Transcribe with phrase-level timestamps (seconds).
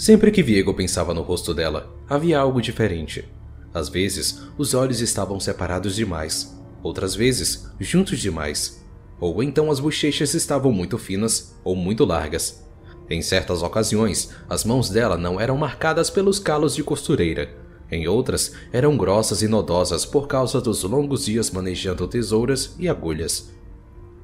[0.00, 3.28] Sempre que Viego pensava no rosto dela, havia algo diferente.
[3.74, 8.82] Às vezes, os olhos estavam separados demais, outras vezes, juntos demais.
[9.20, 12.64] Ou então as bochechas estavam muito finas ou muito largas.
[13.10, 17.50] Em certas ocasiões, as mãos dela não eram marcadas pelos calos de costureira.
[17.92, 23.50] Em outras, eram grossas e nodosas por causa dos longos dias manejando tesouras e agulhas.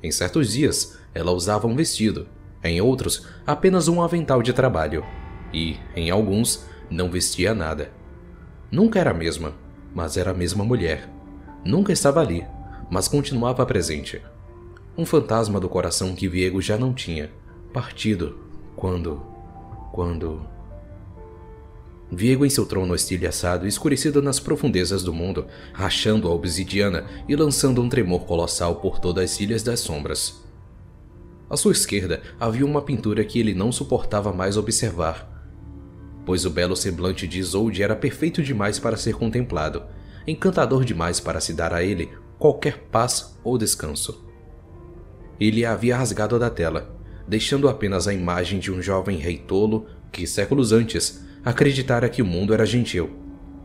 [0.03, 2.27] Em certos dias, ela usava um vestido,
[2.65, 5.05] em outros, apenas um avental de trabalho
[5.57, 7.91] e, em alguns, não vestia nada.
[8.71, 9.55] Nunca era a mesma,
[9.95, 11.09] mas era a mesma mulher.
[11.65, 12.47] Nunca estava ali,
[12.91, 14.21] mas continuava presente.
[14.99, 17.31] Um fantasma do coração que Viego já não tinha,
[17.73, 18.39] partido
[18.77, 19.23] quando.
[19.93, 20.47] quando.
[22.13, 27.81] Viego em seu trono estilhaçado, escurecido nas profundezas do mundo, rachando a obsidiana e lançando
[27.81, 30.45] um tremor colossal por todas as ilhas das sombras.
[31.49, 35.36] À sua esquerda havia uma pintura que ele não suportava mais observar,
[36.27, 39.85] pois o belo semblante de Isolde era perfeito demais para ser contemplado,
[40.27, 44.27] encantador demais para se dar a ele qualquer paz ou descanso.
[45.39, 46.95] Ele a havia rasgado da tela,
[47.29, 52.27] deixando apenas a imagem de um jovem rei tolo que, séculos antes, acreditara que o
[52.27, 53.11] mundo era gentil,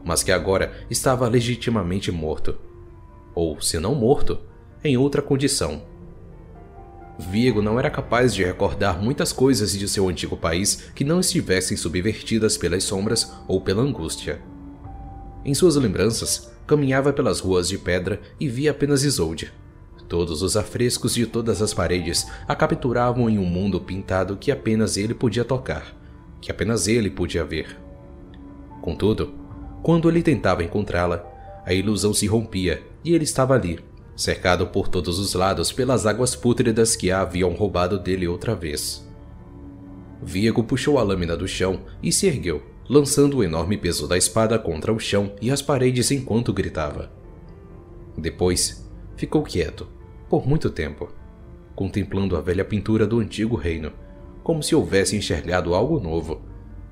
[0.05, 2.55] mas que agora estava legitimamente morto.
[3.33, 4.39] Ou, se não morto,
[4.83, 5.81] em outra condição
[7.19, 11.77] Viego não era capaz de recordar muitas coisas de seu antigo país que não estivessem
[11.77, 14.41] subvertidas pelas sombras ou pela angústia.
[15.43, 19.51] Em suas lembranças, caminhava pelas ruas de pedra e via apenas Isolde.
[20.07, 24.97] Todos os afrescos de todas as paredes a capturavam em um mundo pintado que apenas
[24.97, 25.95] ele podia tocar,
[26.41, 27.77] que apenas ele podia ver.
[28.81, 29.33] Contudo,
[29.81, 31.25] quando ele tentava encontrá-la,
[31.65, 33.79] a ilusão se rompia e ele estava ali,
[34.21, 39.03] cercado por todos os lados pelas águas pútridas que a haviam roubado dele outra vez.
[40.21, 44.59] Viego puxou a lâmina do chão e se ergueu, lançando o enorme peso da espada
[44.59, 47.11] contra o chão e as paredes enquanto gritava.
[48.15, 49.87] Depois, ficou quieto,
[50.29, 51.09] por muito tempo,
[51.75, 53.91] contemplando a velha pintura do antigo reino,
[54.43, 56.41] como se houvesse enxergado algo novo,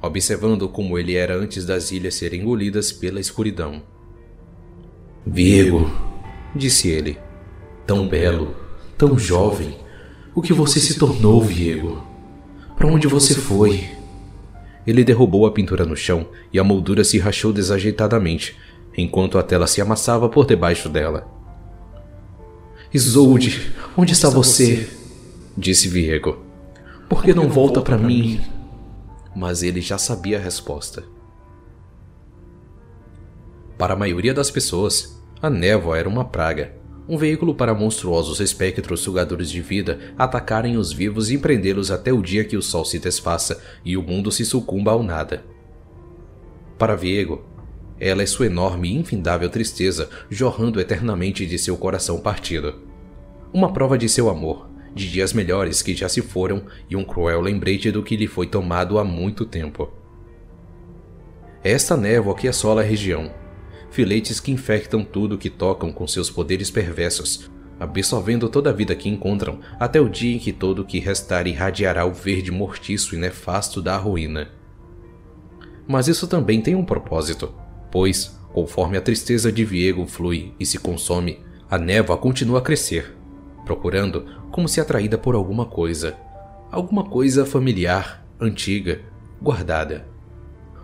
[0.02, 3.84] observando como ele era antes das ilhas serem engolidas pela escuridão.
[5.28, 6.09] Viego,
[6.56, 7.18] disse ele.
[7.86, 8.56] Tão belo,
[8.98, 9.78] tão jovem.
[10.36, 12.04] O que você se tornou, Viego?
[12.76, 13.90] Para onde você foi?
[14.86, 18.58] Ele derrubou a pintura no chão e a moldura se rachou desajeitadamente,
[18.98, 21.28] enquanto a tela se amassava por debaixo dela.
[22.94, 24.90] Isolde, onde está você?
[25.58, 26.40] disse Viego.
[27.08, 28.42] Por que não volta para mim?
[29.36, 31.04] Mas ele já sabia a resposta.
[33.78, 36.74] Para a maioria das pessoas, a névoa era uma praga,
[37.08, 42.22] um veículo para monstruosos espectros sugadores de vida atacarem os vivos e prendê-los até o
[42.22, 45.44] dia que o sol se desfaça e o mundo se sucumba ao nada.
[46.78, 47.44] Para Viego,
[48.00, 52.76] ela é sua enorme e infindável tristeza jorrando eternamente de seu coração partido.
[53.52, 57.42] Uma prova de seu amor, de dias melhores que já se foram e um cruel
[57.42, 59.92] lembrete do que lhe foi tomado há muito tempo.
[61.64, 63.32] Esta névoa que assola a região,
[63.92, 69.10] filetes que infectam tudo que tocam com seus poderes perversos, absorvendo toda a vida que
[69.10, 73.18] encontram até o dia em que todo o que restar irradiará o verde mortiço e
[73.18, 74.50] nefasto da ruína.
[75.88, 77.54] Mas isso também tem um propósito,
[77.92, 81.40] pois, conforme a tristeza de Viego flui e se consome,
[81.70, 83.16] a névoa continua a crescer,
[83.66, 86.18] procurando como se atraída por alguma coisa,
[86.72, 89.02] alguma coisa familiar, antiga,
[89.42, 90.09] guardada.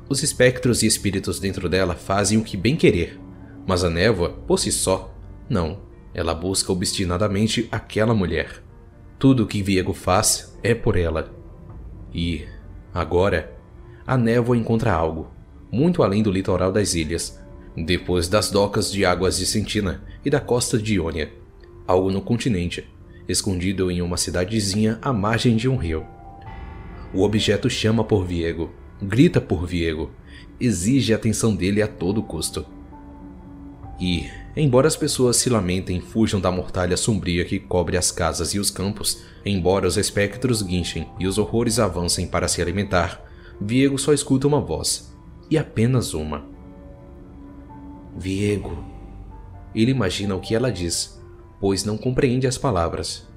[0.07, 3.19] Os espectros e espíritos dentro dela fazem o que bem querer,
[3.65, 5.11] mas a névoa, por si só,
[5.49, 5.79] não.
[6.13, 8.63] Ela busca obstinadamente aquela mulher.
[9.17, 11.33] Tudo o que Viego faz é por ela.
[12.13, 12.45] E,
[12.93, 13.51] agora,
[14.05, 15.31] a névoa encontra algo,
[15.71, 17.43] muito além do litoral das ilhas,
[17.75, 21.33] depois das docas de águas de Sentina e da costa de Iônia.
[21.87, 22.87] Algo no continente,
[23.27, 26.05] escondido em uma cidadezinha à margem de um rio.
[27.11, 30.11] O objeto chama por Viego grita por Viego,
[30.59, 32.65] exige a atenção dele a todo custo.
[33.99, 38.53] E, embora as pessoas se lamentem e fujam da mortalha sombria que cobre as casas
[38.53, 43.23] e os campos, embora os espectros guinchem e os horrores avancem para se alimentar,
[43.59, 45.13] Viego só escuta uma voz,
[45.49, 46.45] e apenas uma.
[48.17, 48.83] Viego.
[49.73, 51.21] Ele imagina o que ela diz,
[51.59, 53.27] pois não compreende as palavras,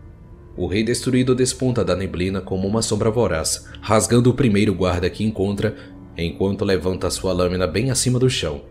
[0.59, 5.23] o rei destruído desponta da neblina como uma sombra voraz, rasgando o primeiro guarda que
[5.23, 5.77] encontra,
[6.17, 8.63] enquanto levanta sua lâmina bem acima do chão.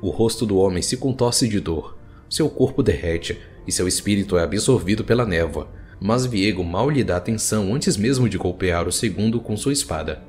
[0.00, 1.94] O rosto do homem se contorce de dor,
[2.26, 5.68] seu corpo derrete e seu espírito é absorvido pela névoa,
[6.00, 10.22] mas Viego mal lhe dá atenção antes mesmo de golpear o segundo com sua espada.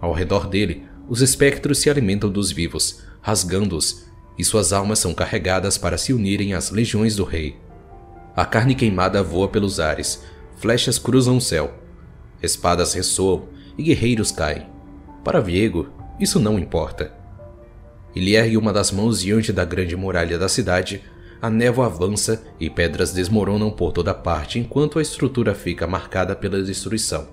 [0.00, 4.06] Ao redor dele, os espectros se alimentam dos vivos, rasgando-os,
[4.38, 7.54] e suas almas são carregadas para se unirem às legiões do rei.
[8.40, 10.24] A carne queimada voa pelos ares,
[10.56, 11.74] flechas cruzam o céu,
[12.42, 14.66] espadas ressoam e guerreiros caem.
[15.22, 17.12] Para Viego, isso não importa.
[18.16, 21.02] Ele ergue uma das mãos diante da grande muralha da cidade,
[21.42, 26.62] a névoa avança e pedras desmoronam por toda parte enquanto a estrutura fica marcada pela
[26.62, 27.28] destruição.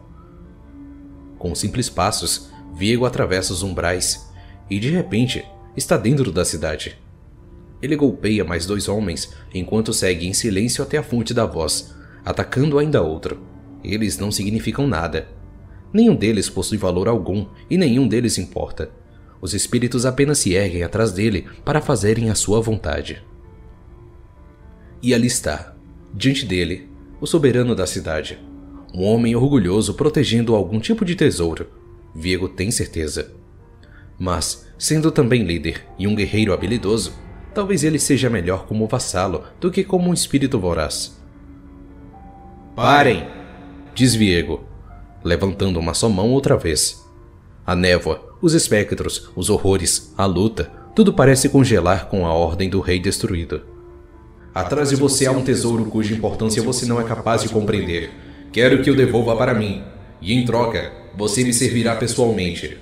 [1.39, 4.29] Com simples passos, Viego atravessa os umbrais
[4.69, 6.97] e, de repente, está dentro da cidade.
[7.81, 11.93] Ele golpeia mais dois homens enquanto segue em silêncio até a fonte da voz,
[12.25, 13.39] atacando ainda outro.
[13.83, 15.29] Eles não significam nada.
[15.93, 18.91] Nenhum deles possui valor algum e nenhum deles importa.
[19.39, 23.23] Os espíritos apenas se erguem atrás dele para fazerem a sua vontade.
[25.01, 25.75] E ali está,
[26.13, 26.89] diante dele,
[27.21, 28.39] o soberano da cidade.
[28.93, 31.67] Um homem orgulhoso protegendo algum tipo de tesouro.
[32.15, 33.31] Viego tem certeza.
[34.17, 37.13] Mas, sendo também líder e um guerreiro habilidoso,
[37.57, 41.19] talvez ele seja melhor como vassalo do que como um espírito voraz.
[42.75, 43.25] Parem!
[43.95, 44.63] diz Viego,
[45.23, 47.03] levantando uma só mão outra vez.
[47.65, 52.79] A névoa, os espectros, os horrores, a luta, tudo parece congelar com a ordem do
[52.79, 53.63] rei destruído.
[54.53, 58.11] Atrás de você há um tesouro cuja importância você não é capaz de compreender.
[58.53, 59.81] Quero que o devolva para mim,
[60.21, 62.77] e em troca, você me servirá pessoalmente.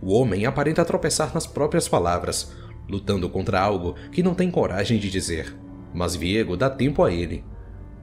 [0.00, 2.50] O homem aparenta tropeçar nas próprias palavras,
[2.88, 5.54] lutando contra algo que não tem coragem de dizer.
[5.92, 7.44] Mas Viego dá tempo a ele.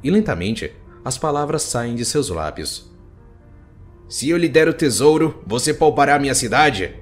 [0.04, 0.72] E lentamente,
[1.04, 2.92] as palavras saem de seus lábios.
[4.08, 6.96] Se eu lhe der o tesouro, você poupará minha cidade?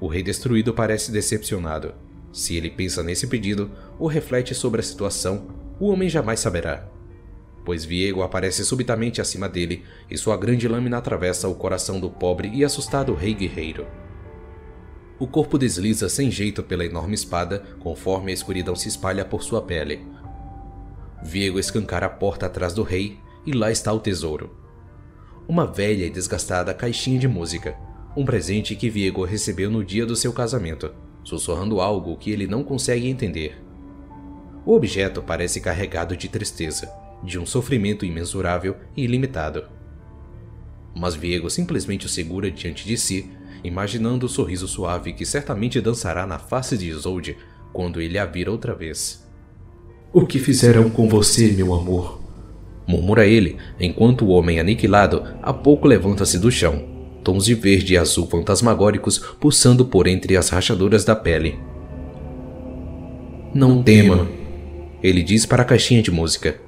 [0.00, 1.94] O rei destruído parece decepcionado.
[2.32, 5.48] Se ele pensa nesse pedido ou reflete sobre a situação,
[5.78, 6.88] o homem jamais saberá.
[7.64, 12.50] Pois Viego aparece subitamente acima dele e sua grande lâmina atravessa o coração do pobre
[12.52, 13.86] e assustado rei guerreiro.
[15.18, 19.62] O corpo desliza sem jeito pela enorme espada conforme a escuridão se espalha por sua
[19.62, 20.04] pele.
[21.22, 24.64] Viego escancara a porta atrás do rei e lá está o tesouro
[25.46, 27.76] uma velha e desgastada caixinha de música,
[28.16, 32.64] um presente que Viego recebeu no dia do seu casamento, sussurrando algo que ele não
[32.64, 33.60] consegue entender.
[34.64, 36.90] O objeto parece carregado de tristeza,
[37.22, 39.68] de um sofrimento imensurável e ilimitado.
[40.96, 43.30] Mas Viego simplesmente o segura diante de si,
[43.64, 47.36] imaginando o sorriso suave que certamente dançará na face de Isolde
[47.72, 49.26] quando ele a vir outra vez.
[50.12, 52.22] O que fizeram com você, meu amor?
[52.86, 56.84] murmura ele, enquanto o homem aniquilado a pouco levanta-se do chão,
[57.22, 61.58] tons de verde e azul fantasmagóricos pulsando por entre as rachaduras da pele.
[63.54, 64.28] Não tema,
[65.02, 66.60] ele diz para a caixinha de música.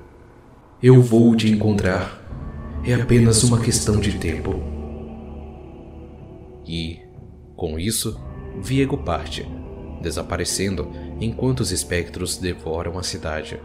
[0.82, 2.22] Eu vou te encontrar.
[2.84, 4.75] É apenas uma questão de tempo.
[6.66, 7.00] E,
[7.54, 8.20] com isso,
[8.60, 9.46] Viego parte,
[10.00, 10.90] desaparecendo
[11.20, 13.60] enquanto os espectros devoram a cidade.